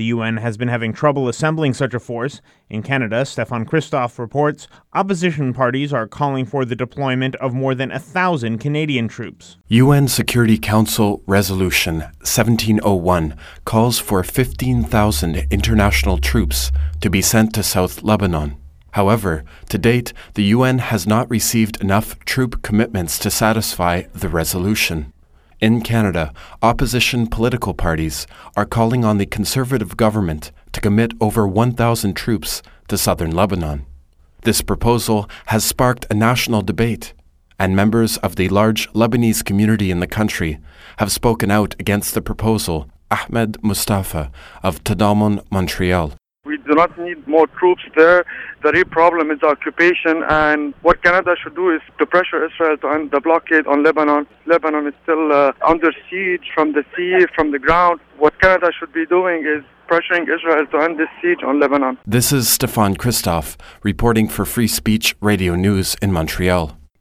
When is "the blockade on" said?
53.10-53.82